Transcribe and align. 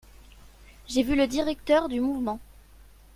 J’ai 0.87 1.03
vu 1.03 1.15
le 1.15 1.27
directeur 1.27 1.87
du 1.87 1.99
Mouvement… 1.99 2.39